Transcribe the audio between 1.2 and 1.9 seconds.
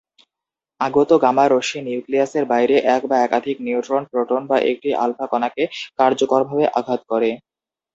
gamma Rashmi,